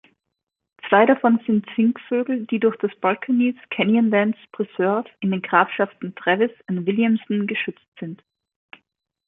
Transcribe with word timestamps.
Zwei 0.89 1.05
davon 1.05 1.39
sind 1.45 1.63
Singvögel, 1.75 2.47
die 2.47 2.57
durch 2.59 2.75
das 2.77 2.89
Balcones 3.01 3.53
Canyonlands 3.69 4.39
Preserve 4.51 5.07
in 5.19 5.29
den 5.29 5.43
Grafschaften 5.43 6.15
Travis 6.15 6.49
und 6.67 6.87
Williamson 6.87 7.45
geschützt 7.45 7.85
sind. 7.99 8.23